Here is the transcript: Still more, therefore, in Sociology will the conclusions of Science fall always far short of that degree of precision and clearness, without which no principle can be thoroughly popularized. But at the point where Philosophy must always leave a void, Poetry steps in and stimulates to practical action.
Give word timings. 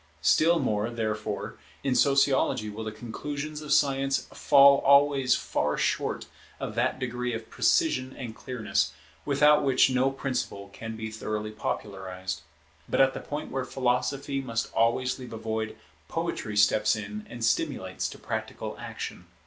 Still 0.23 0.57
more, 0.57 0.89
therefore, 0.89 1.59
in 1.83 1.93
Sociology 1.93 2.71
will 2.71 2.83
the 2.83 2.91
conclusions 2.91 3.61
of 3.61 3.71
Science 3.71 4.27
fall 4.33 4.79
always 4.79 5.35
far 5.35 5.77
short 5.77 6.25
of 6.59 6.73
that 6.73 6.97
degree 6.97 7.35
of 7.35 7.51
precision 7.51 8.15
and 8.17 8.35
clearness, 8.35 8.93
without 9.25 9.63
which 9.63 9.91
no 9.91 10.09
principle 10.09 10.69
can 10.73 10.95
be 10.95 11.11
thoroughly 11.11 11.51
popularized. 11.51 12.41
But 12.89 12.99
at 12.99 13.13
the 13.13 13.19
point 13.19 13.51
where 13.51 13.63
Philosophy 13.63 14.41
must 14.41 14.73
always 14.73 15.19
leave 15.19 15.33
a 15.33 15.37
void, 15.37 15.77
Poetry 16.07 16.57
steps 16.57 16.95
in 16.95 17.27
and 17.29 17.45
stimulates 17.45 18.09
to 18.09 18.17
practical 18.17 18.75
action. 18.79 19.27